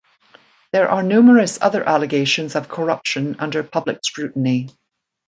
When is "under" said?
3.37-3.61